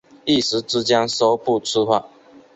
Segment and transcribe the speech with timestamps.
[0.25, 2.09] 一时之间说不出话